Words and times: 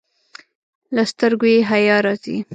له 0.95 1.03
سترګو 1.11 1.47
یې 1.53 1.59
حیا 1.69 1.97
راځي. 2.05 2.37